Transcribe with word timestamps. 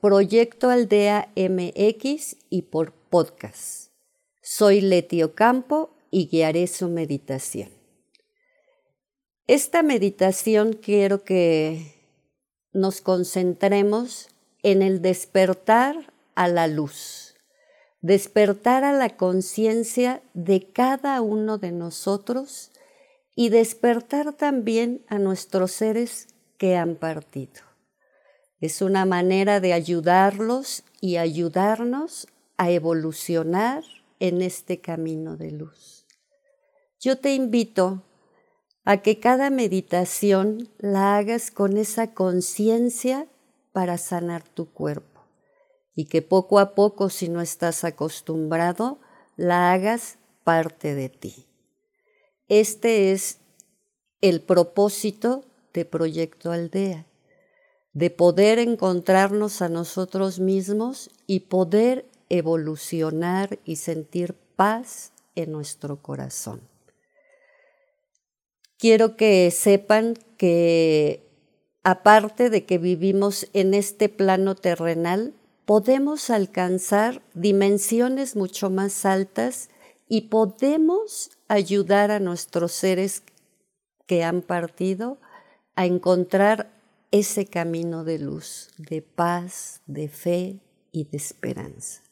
Proyecto 0.00 0.70
Aldea 0.70 1.30
MX 1.36 2.36
y 2.48 2.62
por 2.62 2.92
podcast. 2.92 3.90
Soy 4.42 4.80
Leti 4.80 5.22
Ocampo 5.22 5.90
y 6.10 6.28
guiaré 6.28 6.66
su 6.66 6.88
meditación. 6.88 7.70
Esta 9.46 9.82
meditación 9.82 10.72
quiero 10.72 11.24
que 11.24 11.94
nos 12.72 13.00
concentremos 13.00 14.28
en 14.62 14.82
el 14.82 15.02
despertar 15.02 16.12
a 16.34 16.48
la 16.48 16.66
luz 16.66 17.30
despertar 18.00 18.84
a 18.84 18.92
la 18.92 19.16
conciencia 19.16 20.22
de 20.32 20.70
cada 20.72 21.20
uno 21.20 21.58
de 21.58 21.72
nosotros 21.72 22.70
y 23.34 23.50
despertar 23.50 24.32
también 24.32 25.04
a 25.08 25.18
nuestros 25.18 25.72
seres 25.72 26.28
que 26.56 26.76
han 26.76 26.96
partido. 26.96 27.69
Es 28.60 28.82
una 28.82 29.06
manera 29.06 29.60
de 29.60 29.72
ayudarlos 29.72 30.84
y 31.00 31.16
ayudarnos 31.16 32.28
a 32.58 32.70
evolucionar 32.70 33.82
en 34.18 34.42
este 34.42 34.80
camino 34.80 35.36
de 35.36 35.50
luz. 35.50 36.06
Yo 37.00 37.18
te 37.18 37.34
invito 37.34 38.02
a 38.84 38.98
que 38.98 39.18
cada 39.18 39.48
meditación 39.48 40.68
la 40.78 41.16
hagas 41.16 41.50
con 41.50 41.78
esa 41.78 42.12
conciencia 42.12 43.26
para 43.72 43.96
sanar 43.96 44.42
tu 44.42 44.70
cuerpo 44.70 45.22
y 45.94 46.06
que 46.06 46.22
poco 46.22 46.58
a 46.58 46.74
poco, 46.74 47.08
si 47.08 47.28
no 47.28 47.40
estás 47.40 47.84
acostumbrado, 47.84 48.98
la 49.36 49.72
hagas 49.72 50.18
parte 50.44 50.94
de 50.94 51.08
ti. 51.08 51.46
Este 52.48 53.12
es 53.12 53.38
el 54.20 54.42
propósito 54.42 55.44
de 55.72 55.84
Proyecto 55.84 56.52
Aldea, 56.52 57.06
de 57.92 58.10
poder 58.10 58.58
encontrarnos 58.58 59.62
a 59.62 59.68
nosotros 59.68 60.38
mismos 60.38 61.10
y 61.26 61.40
poder 61.40 62.06
evolucionar 62.28 63.58
y 63.64 63.76
sentir 63.76 64.34
paz 64.56 65.12
en 65.34 65.52
nuestro 65.52 66.00
corazón. 66.00 66.60
Quiero 68.78 69.16
que 69.16 69.50
sepan 69.50 70.14
que 70.36 71.28
aparte 71.82 72.50
de 72.50 72.64
que 72.64 72.78
vivimos 72.78 73.48
en 73.52 73.74
este 73.74 74.08
plano 74.08 74.54
terrenal, 74.54 75.34
podemos 75.64 76.30
alcanzar 76.30 77.22
dimensiones 77.34 78.36
mucho 78.36 78.70
más 78.70 79.04
altas 79.04 79.68
y 80.08 80.22
podemos 80.22 81.30
ayudar 81.48 82.10
a 82.10 82.20
nuestros 82.20 82.72
seres 82.72 83.22
que 84.06 84.24
han 84.24 84.42
partido 84.42 85.18
a 85.76 85.86
encontrar 85.86 86.79
ese 87.10 87.46
camino 87.46 88.04
de 88.04 88.18
luz, 88.18 88.70
de 88.78 89.02
paz, 89.02 89.82
de 89.86 90.08
fe 90.08 90.60
y 90.92 91.04
de 91.04 91.16
esperanza. 91.16 92.02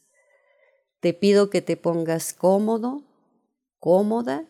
Te 0.99 1.13
pido 1.13 1.49
que 1.49 1.61
te 1.61 1.77
pongas 1.77 2.33
cómodo, 2.33 3.03
cómoda 3.79 4.45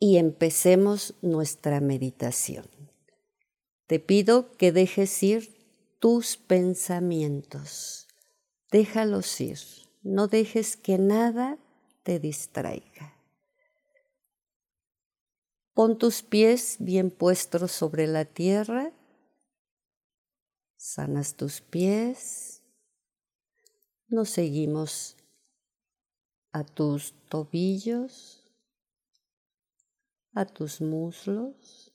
y 0.00 0.16
empecemos 0.16 1.14
nuestra 1.22 1.80
meditación. 1.80 2.66
Te 3.86 4.00
pido 4.00 4.52
que 4.52 4.72
dejes 4.72 5.22
ir 5.22 5.96
tus 6.00 6.36
pensamientos. 6.36 8.08
Déjalos 8.70 9.40
ir. 9.40 9.58
No 10.02 10.26
dejes 10.26 10.76
que 10.76 10.98
nada 10.98 11.58
te 12.02 12.18
distraiga. 12.18 13.19
Pon 15.80 15.96
tus 15.96 16.22
pies 16.22 16.76
bien 16.78 17.10
puestos 17.10 17.72
sobre 17.72 18.06
la 18.06 18.26
tierra. 18.26 18.92
Sanas 20.76 21.36
tus 21.36 21.62
pies. 21.62 22.62
Nos 24.06 24.28
seguimos 24.28 25.16
a 26.52 26.64
tus 26.64 27.14
tobillos, 27.30 28.52
a 30.34 30.44
tus 30.44 30.82
muslos 30.82 31.94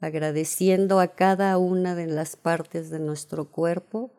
agradeciendo 0.00 0.98
a 0.98 1.14
cada 1.14 1.58
una 1.58 1.94
de 1.94 2.08
las 2.08 2.34
partes 2.34 2.90
de 2.90 2.98
nuestro 2.98 3.48
cuerpo 3.52 4.12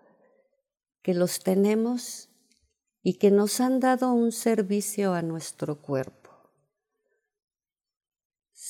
que 1.02 1.14
los 1.14 1.40
tenemos 1.40 2.30
y 3.04 3.16
que 3.16 3.30
nos 3.30 3.60
han 3.60 3.82
dado 3.82 4.14
un 4.14 4.32
servicio 4.32 5.14
a 5.14 5.22
nuestro 5.22 5.82
cuerpo. 5.82 6.27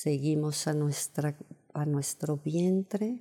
Seguimos 0.00 0.68
a, 0.68 0.74
nuestra, 0.74 1.36
a 1.74 1.84
nuestro 1.84 2.36
vientre, 2.36 3.20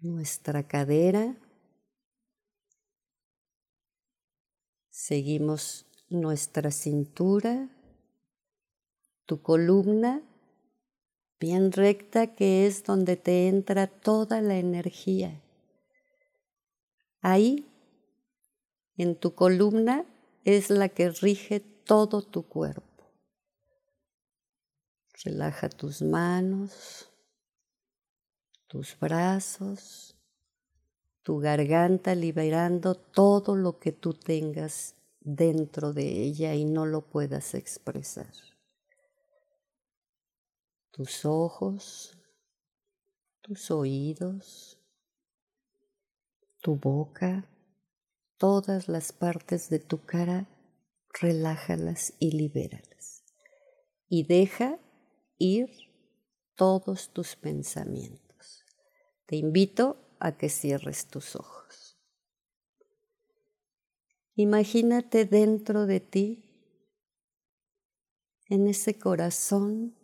nuestra 0.00 0.68
cadera, 0.68 1.36
seguimos 4.88 5.84
nuestra 6.08 6.70
cintura, 6.70 7.68
tu 9.24 9.42
columna, 9.42 10.22
bien 11.40 11.72
recta 11.72 12.36
que 12.36 12.68
es 12.68 12.84
donde 12.84 13.16
te 13.16 13.48
entra 13.48 13.88
toda 13.88 14.40
la 14.40 14.58
energía. 14.58 15.42
Ahí, 17.20 17.66
en 18.96 19.16
tu 19.16 19.34
columna, 19.34 20.06
es 20.44 20.70
la 20.70 20.88
que 20.88 21.10
rige 21.10 21.58
todo 21.58 22.22
tu 22.22 22.46
cuerpo. 22.46 22.85
Relaja 25.24 25.68
tus 25.68 26.02
manos, 26.02 27.10
tus 28.66 28.98
brazos, 28.98 30.16
tu 31.22 31.38
garganta, 31.38 32.14
liberando 32.14 32.94
todo 32.94 33.56
lo 33.56 33.78
que 33.78 33.92
tú 33.92 34.14
tengas 34.14 34.94
dentro 35.20 35.92
de 35.92 36.22
ella 36.22 36.54
y 36.54 36.64
no 36.64 36.86
lo 36.86 37.02
puedas 37.02 37.54
expresar 37.54 38.32
tus 40.96 41.26
ojos, 41.26 42.16
tus 43.42 43.70
oídos, 43.70 44.78
tu 46.62 46.76
boca, 46.76 47.46
todas 48.38 48.88
las 48.88 49.12
partes 49.12 49.68
de 49.68 49.78
tu 49.78 50.06
cara, 50.06 50.48
relájalas 51.20 52.14
y 52.18 52.30
libéralas. 52.30 53.24
Y 54.08 54.22
deja 54.22 54.78
ir 55.38 55.70
todos 56.54 57.12
tus 57.12 57.36
pensamientos. 57.36 58.64
Te 59.26 59.36
invito 59.36 59.98
a 60.18 60.36
que 60.36 60.48
cierres 60.48 61.06
tus 61.06 61.36
ojos. 61.36 61.98
Imagínate 64.34 65.24
dentro 65.24 65.86
de 65.86 66.00
ti, 66.00 66.42
en 68.48 68.68
ese 68.68 68.98
corazón 68.98 69.96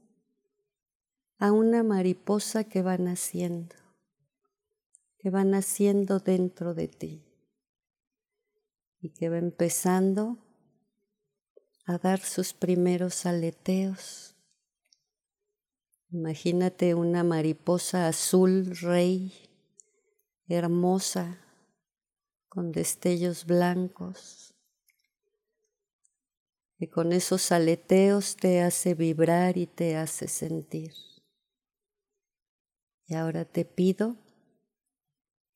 a 1.39 1.53
una 1.53 1.83
mariposa 1.83 2.65
que 2.65 2.83
va 2.83 2.97
naciendo, 2.99 3.77
que 5.19 5.31
va 5.31 5.45
naciendo 5.45 6.19
dentro 6.19 6.75
de 6.75 6.89
ti 6.89 7.25
y 9.01 9.11
que 9.11 9.29
va 9.29 9.39
empezando 9.39 10.39
a 11.85 11.99
dar 11.99 12.21
sus 12.21 12.53
primeros 12.53 13.27
aleteos. 13.27 14.32
Imagínate 16.13 16.95
una 16.95 17.25
mariposa 17.25 18.07
azul 18.07 18.77
rey, 18.83 19.33
hermosa, 20.47 21.39
con 22.51 22.71
destellos 22.71 23.47
blancos, 23.47 24.55
que 26.77 26.91
con 26.91 27.15
esos 27.15 27.51
aleteos 27.51 28.37
te 28.37 28.61
hace 28.61 28.93
vibrar 28.95 29.57
y 29.57 29.67
te 29.67 29.97
hace 29.97 30.29
sentir. 30.29 30.93
Y 33.07 33.15
ahora 33.15 33.47
te 33.47 33.65
pido 33.65 34.17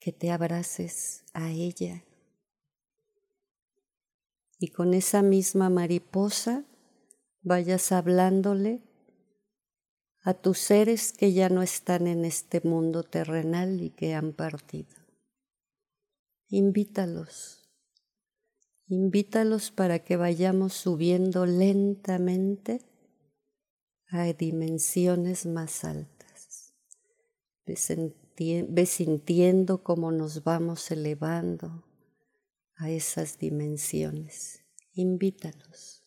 que 0.01 0.13
te 0.13 0.31
abraces 0.31 1.23
a 1.35 1.51
ella. 1.51 2.03
Y 4.59 4.69
con 4.69 4.95
esa 4.95 5.21
misma 5.21 5.69
mariposa 5.69 6.65
vayas 7.43 7.93
hablándole 7.93 8.81
a 10.27 10.35
tus 10.35 10.59
seres 10.59 11.13
que 11.13 11.33
ya 11.33 11.49
no 11.49 11.63
están 11.63 12.09
en 12.09 12.25
este 12.25 12.61
mundo 12.61 13.05
terrenal 13.05 13.81
y 13.81 13.91
que 13.91 14.13
han 14.13 14.33
partido. 14.33 14.93
invítalos. 16.49 17.63
Invítalos 18.89 19.71
para 19.71 20.01
que 20.01 20.17
vayamos 20.17 20.73
subiendo 20.73 21.47
lentamente 21.47 22.81
a 24.09 24.25
dimensiones 24.33 25.47
más 25.47 25.85
altas. 25.85 26.75
Ve 27.65 28.87
sintiendo 28.87 29.85
cómo 29.85 30.11
nos 30.11 30.43
vamos 30.43 30.91
elevando 30.91 31.85
a 32.75 32.91
esas 32.91 33.39
dimensiones. 33.39 34.65
Invítalos. 34.93 36.05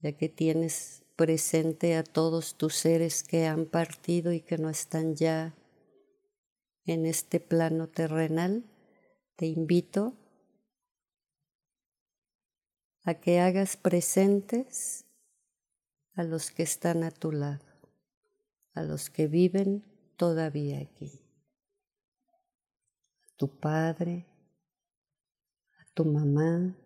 Ya 0.00 0.16
que 0.16 0.30
tienes 0.30 1.03
presente 1.16 1.96
a 1.96 2.04
todos 2.04 2.56
tus 2.56 2.74
seres 2.74 3.22
que 3.22 3.46
han 3.46 3.66
partido 3.66 4.32
y 4.32 4.40
que 4.40 4.58
no 4.58 4.68
están 4.68 5.14
ya 5.14 5.54
en 6.84 7.06
este 7.06 7.40
plano 7.40 7.88
terrenal, 7.88 8.64
te 9.36 9.46
invito 9.46 10.14
a 13.04 13.14
que 13.14 13.40
hagas 13.40 13.76
presentes 13.76 15.04
a 16.14 16.22
los 16.22 16.50
que 16.50 16.62
están 16.62 17.02
a 17.04 17.10
tu 17.10 17.32
lado, 17.32 17.64
a 18.72 18.82
los 18.82 19.10
que 19.10 19.26
viven 19.26 19.84
todavía 20.16 20.80
aquí. 20.80 21.20
A 23.26 23.36
tu 23.36 23.58
padre, 23.58 24.26
a 25.78 25.92
tu 25.92 26.04
mamá, 26.04 26.76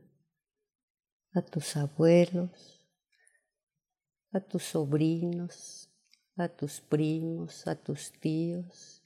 a 1.32 1.42
tus 1.42 1.76
abuelos, 1.76 2.77
a 4.32 4.40
tus 4.40 4.64
sobrinos, 4.64 5.90
a 6.36 6.48
tus 6.48 6.80
primos, 6.80 7.66
a 7.66 7.74
tus 7.74 8.12
tíos. 8.12 9.02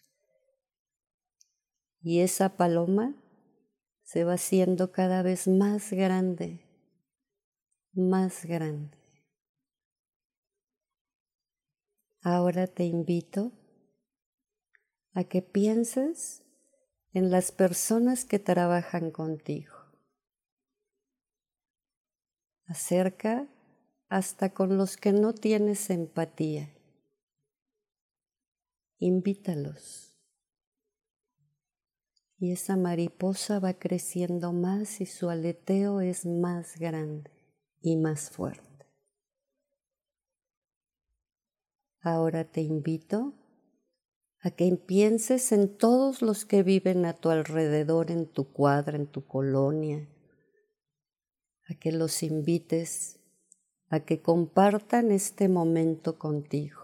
Y 2.00 2.20
esa 2.20 2.56
paloma 2.56 3.14
se 4.02 4.24
va 4.24 4.34
haciendo 4.34 4.92
cada 4.92 5.22
vez 5.22 5.48
más 5.48 5.92
grande, 5.92 6.60
más 7.92 8.44
grande. 8.44 8.98
Ahora 12.22 12.66
te 12.66 12.84
invito 12.84 13.52
a 15.12 15.24
que 15.24 15.42
pienses 15.42 16.42
en 17.12 17.30
las 17.30 17.52
personas 17.52 18.24
que 18.24 18.38
trabajan 18.38 19.10
contigo. 19.10 19.74
Acerca 22.66 23.48
hasta 24.12 24.52
con 24.52 24.76
los 24.76 24.98
que 24.98 25.10
no 25.14 25.32
tienes 25.32 25.88
empatía. 25.88 26.68
Invítalos. 28.98 30.14
Y 32.36 32.52
esa 32.52 32.76
mariposa 32.76 33.58
va 33.58 33.72
creciendo 33.72 34.52
más 34.52 35.00
y 35.00 35.06
su 35.06 35.30
aleteo 35.30 36.02
es 36.02 36.26
más 36.26 36.78
grande 36.78 37.30
y 37.80 37.96
más 37.96 38.28
fuerte. 38.28 38.86
Ahora 42.02 42.44
te 42.44 42.60
invito 42.60 43.32
a 44.40 44.50
que 44.50 44.76
pienses 44.76 45.52
en 45.52 45.74
todos 45.78 46.20
los 46.20 46.44
que 46.44 46.62
viven 46.62 47.06
a 47.06 47.14
tu 47.14 47.30
alrededor, 47.30 48.10
en 48.10 48.26
tu 48.26 48.52
cuadra, 48.52 48.98
en 48.98 49.06
tu 49.06 49.26
colonia, 49.26 50.06
a 51.66 51.74
que 51.76 51.92
los 51.92 52.22
invites 52.22 53.21
a 53.92 54.00
que 54.00 54.20
compartan 54.20 55.12
este 55.12 55.48
momento 55.48 56.18
contigo, 56.18 56.80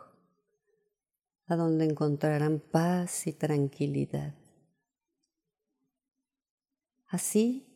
a 1.47 1.57
donde 1.57 1.87
encontrarán 1.87 2.61
paz 2.61 3.27
y 3.27 3.33
tranquilidad. 3.33 4.35
Así, 7.09 7.67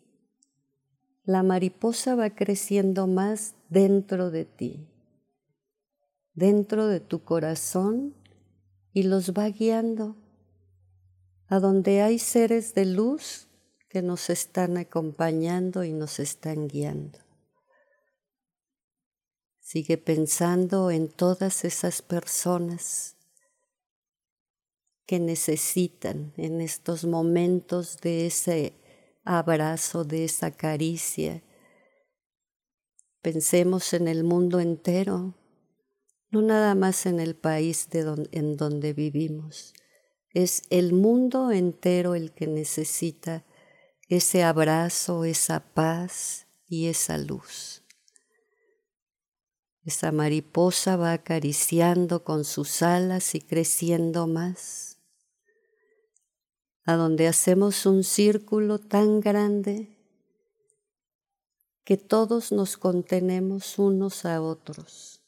la 1.24 1.42
mariposa 1.42 2.14
va 2.14 2.30
creciendo 2.30 3.08
más 3.08 3.56
dentro 3.68 4.30
de 4.30 4.44
ti 4.44 4.88
dentro 6.34 6.86
de 6.86 7.00
tu 7.00 7.24
corazón 7.24 8.14
y 8.92 9.04
los 9.04 9.32
va 9.32 9.48
guiando 9.48 10.16
a 11.48 11.60
donde 11.60 12.00
hay 12.00 12.18
seres 12.18 12.74
de 12.74 12.86
luz 12.86 13.48
que 13.88 14.02
nos 14.02 14.30
están 14.30 14.78
acompañando 14.78 15.84
y 15.84 15.92
nos 15.92 16.18
están 16.18 16.68
guiando. 16.68 17.18
Sigue 19.72 19.96
pensando 19.96 20.90
en 20.90 21.08
todas 21.08 21.64
esas 21.64 22.02
personas 22.02 23.16
que 25.06 25.18
necesitan 25.18 26.34
en 26.36 26.60
estos 26.60 27.06
momentos 27.06 27.96
de 28.02 28.26
ese 28.26 28.74
abrazo, 29.24 30.04
de 30.04 30.26
esa 30.26 30.50
caricia. 30.50 31.42
Pensemos 33.22 33.94
en 33.94 34.08
el 34.08 34.24
mundo 34.24 34.60
entero 34.60 35.36
no 36.30 36.42
nada 36.42 36.74
más 36.74 37.06
en 37.06 37.18
el 37.18 37.34
país 37.34 37.88
en 37.92 38.58
donde 38.58 38.92
vivimos, 38.92 39.72
es 40.34 40.64
el 40.68 40.92
mundo 40.92 41.50
entero 41.50 42.14
el 42.14 42.32
que 42.32 42.46
necesita 42.46 43.46
ese 44.06 44.42
abrazo, 44.42 45.24
esa 45.24 45.60
paz 45.72 46.46
y 46.66 46.88
esa 46.88 47.16
luz. 47.16 47.81
Esa 49.84 50.12
mariposa 50.12 50.96
va 50.96 51.12
acariciando 51.12 52.24
con 52.24 52.44
sus 52.44 52.82
alas 52.82 53.34
y 53.34 53.40
creciendo 53.40 54.26
más, 54.26 54.98
a 56.84 56.94
donde 56.94 57.26
hacemos 57.26 57.86
un 57.86 58.04
círculo 58.04 58.78
tan 58.78 59.20
grande 59.20 59.98
que 61.84 61.96
todos 61.96 62.52
nos 62.52 62.76
contenemos 62.76 63.78
unos 63.78 64.24
a 64.24 64.40
otros 64.40 65.22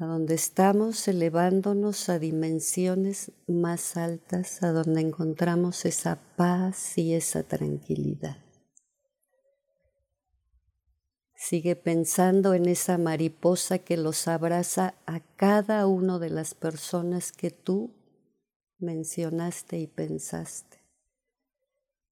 a 0.00 0.06
donde 0.06 0.34
estamos 0.34 1.06
elevándonos 1.08 2.08
a 2.08 2.18
dimensiones 2.18 3.32
más 3.46 3.98
altas, 3.98 4.62
a 4.62 4.72
donde 4.72 5.02
encontramos 5.02 5.84
esa 5.84 6.18
paz 6.36 6.96
y 6.96 7.12
esa 7.12 7.42
tranquilidad. 7.42 8.38
Sigue 11.42 11.74
pensando 11.74 12.52
en 12.52 12.66
esa 12.66 12.98
mariposa 12.98 13.78
que 13.78 13.96
los 13.96 14.28
abraza 14.28 14.94
a 15.06 15.20
cada 15.36 15.86
una 15.86 16.18
de 16.18 16.28
las 16.28 16.52
personas 16.52 17.32
que 17.32 17.50
tú 17.50 17.94
mencionaste 18.78 19.78
y 19.78 19.86
pensaste. 19.86 20.84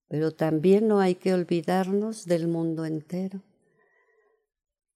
Pero 0.09 0.33
también 0.33 0.89
no 0.89 0.99
hay 0.99 1.15
que 1.15 1.35
olvidarnos 1.35 2.25
del 2.25 2.49
mundo 2.49 2.87
entero 2.87 3.43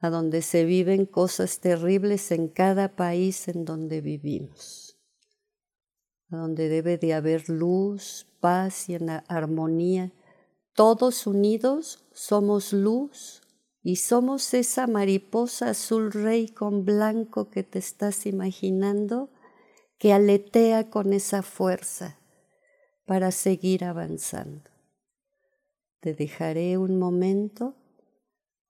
a 0.01 0.09
donde 0.09 0.41
se 0.41 0.65
viven 0.65 1.05
cosas 1.05 1.61
terribles 1.61 2.33
en 2.33 2.49
cada 2.49 2.97
país 2.97 3.49
en 3.49 3.67
donde 3.67 4.01
vivimos, 4.01 4.97
a 6.31 6.39
donde 6.39 6.71
debe 6.71 6.97
de 6.97 7.12
haber 7.12 7.51
luz, 7.51 8.27
paz 8.41 8.89
y 8.89 8.97
armonía. 9.29 10.11
Todos 10.73 11.27
unidos 11.27 12.03
somos 12.12 12.73
luz 12.73 13.42
y 13.83 13.97
somos 13.97 14.55
esa 14.55 14.87
mariposa 14.87 15.71
azul 15.71 16.12
rey 16.12 16.49
con 16.49 16.85
blanco 16.85 17.51
que 17.51 17.65
te 17.65 17.79
estás 17.79 18.27
imaginando 18.27 19.31
que 19.99 20.12
aletea 20.12 20.91
con 20.91 21.12
esa 21.12 21.43
fuerza 21.43 22.19
para 23.07 23.33
seguir 23.33 23.85
avanzando. 23.85 24.71
Te 26.01 26.15
dejaré 26.15 26.79
un 26.79 26.99
momento 26.99 27.77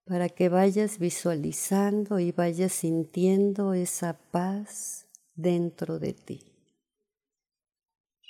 para 0.04 0.28
que 0.28 0.49
vayas 0.49 0.99
visualizando 0.99 2.19
y 2.19 2.33
vayas 2.33 2.73
sintiendo 2.73 3.75
esa 3.75 4.19
paz 4.31 5.07
dentro 5.35 5.99
de 5.99 6.12
ti. 6.12 6.52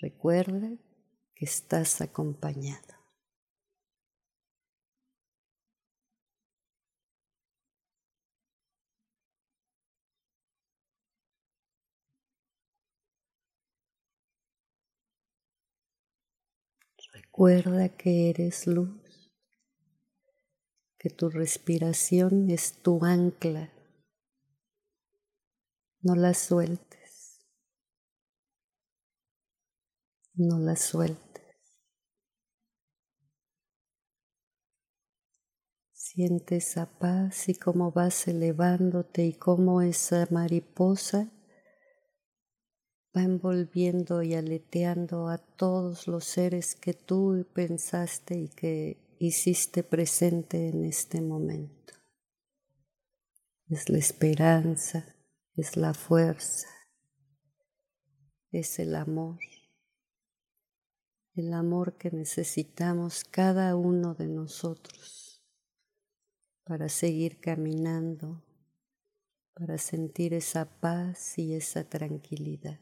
Recuerda 0.01 0.71
que 1.35 1.45
estás 1.45 2.01
acompañado. 2.01 2.92
Recuerda 17.35 17.89
que 17.89 18.29
eres 18.29 18.67
luz 18.67 19.33
que 20.99 21.09
tu 21.09 21.31
respiración 21.31 22.51
es 22.51 22.75
tu 22.83 23.03
ancla. 23.03 23.73
No 26.03 26.15
la 26.15 26.35
sueltes. 26.35 27.41
No 30.35 30.59
la 30.59 30.77
sueltes. 30.77 31.43
Siente 35.95 36.57
esa 36.57 36.99
paz 36.99 37.49
y 37.49 37.55
cómo 37.55 37.93
vas 37.93 38.29
elevándote 38.29 39.25
y 39.25 39.33
cómo 39.33 39.81
esa 39.81 40.29
mariposa 40.31 41.33
va 43.17 43.23
envolviendo 43.23 44.23
y 44.23 44.35
aleteando 44.35 45.29
a 45.29 45.39
todos 45.39 46.07
los 46.09 46.25
seres 46.25 46.75
que 46.75 46.95
tú 46.95 47.47
pensaste 47.53 48.37
y 48.37 48.49
que 48.49 49.17
hiciste 49.19 49.83
presente 49.83 50.69
en 50.69 50.85
este 50.85 51.21
momento. 51.21 51.95
Es 53.69 53.89
la 53.89 53.99
esperanza, 53.99 55.15
es 55.57 55.77
la 55.77 55.95
fuerza, 55.95 56.69
es 58.51 58.79
el 58.79 58.95
amor, 58.95 59.41
el 61.35 61.53
amor 61.53 61.97
que 61.97 62.11
necesitamos 62.11 63.25
cada 63.25 63.77
uno 63.77 64.15
de 64.15 64.29
nosotros 64.29 65.43
para 66.65 66.89
seguir 66.89 67.41
caminando, 67.41 68.45
para 69.55 69.79
sentir 69.79 70.33
esa 70.35 70.81
paz 70.81 71.39
y 71.39 71.55
esa 71.55 71.85
tranquilidad. 71.85 72.81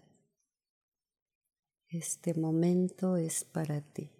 Este 1.93 2.35
momento 2.35 3.17
es 3.17 3.43
para 3.43 3.81
ti. 3.81 4.13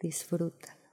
Disfrútalo. 0.00 0.90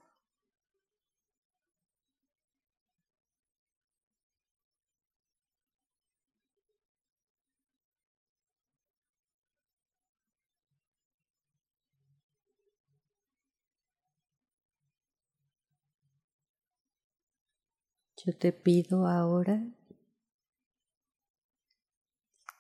Yo 18.18 18.38
te 18.38 18.54
pido 18.54 19.08
ahora 19.08 19.66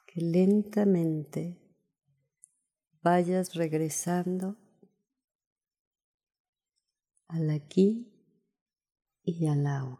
que 0.07 0.19
lentamente 0.19 1.62
vayas 3.03 3.53
regresando 3.53 4.57
al 7.27 7.49
aquí 7.49 8.09
y 9.23 9.47
al 9.47 9.67
ahora. 9.67 9.99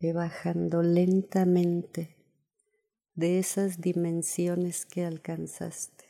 Ve 0.00 0.12
bajando 0.12 0.82
lentamente 0.82 2.16
de 3.14 3.38
esas 3.38 3.80
dimensiones 3.80 4.86
que 4.86 5.04
alcanzaste, 5.04 6.06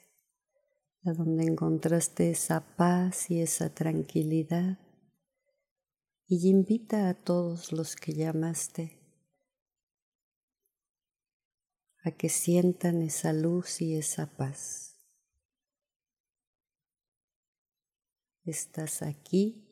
a 1.05 1.13
donde 1.13 1.45
encontraste 1.45 2.31
esa 2.31 2.77
paz 2.77 3.31
y 3.31 3.41
esa 3.41 3.75
tranquilidad, 3.75 4.79
y 6.27 6.49
invita 6.49 7.09
a 7.09 7.15
todos 7.15 7.73
los 7.73 7.97
que 7.97 8.13
llamaste 8.13 9.02
a 12.03 12.11
que 12.11 12.29
sientan 12.29 13.03
esa 13.03 13.33
luz 13.33 13.81
y 13.81 13.97
esa 13.97 14.27
paz. 14.27 14.97
Estás 18.45 19.03
aquí 19.03 19.72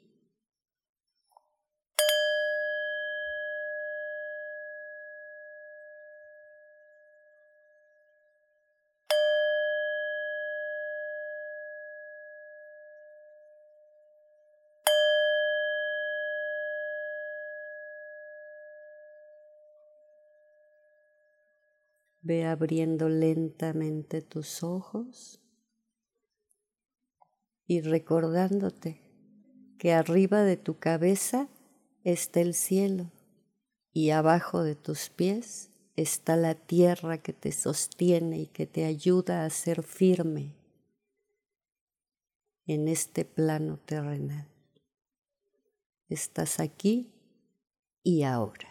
Ve 22.30 22.46
abriendo 22.46 23.08
lentamente 23.08 24.22
tus 24.22 24.62
ojos 24.62 25.40
y 27.66 27.80
recordándote 27.80 29.00
que 29.78 29.92
arriba 29.92 30.44
de 30.44 30.56
tu 30.56 30.78
cabeza 30.78 31.48
está 32.04 32.40
el 32.40 32.54
cielo 32.54 33.10
y 33.92 34.10
abajo 34.10 34.62
de 34.62 34.76
tus 34.76 35.10
pies 35.10 35.70
está 35.96 36.36
la 36.36 36.54
tierra 36.54 37.18
que 37.18 37.32
te 37.32 37.50
sostiene 37.50 38.42
y 38.42 38.46
que 38.46 38.68
te 38.68 38.84
ayuda 38.84 39.44
a 39.44 39.50
ser 39.50 39.82
firme 39.82 40.54
en 42.64 42.86
este 42.86 43.24
plano 43.24 43.76
terrenal. 43.76 44.46
Estás 46.08 46.60
aquí 46.60 47.10
y 48.04 48.22
ahora. 48.22 48.69